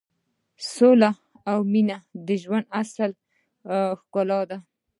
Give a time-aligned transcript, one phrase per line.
[0.73, 1.11] سوله
[1.51, 1.97] او مینه
[2.27, 3.11] د ژوند اصلي
[3.99, 4.57] ښکلا ده.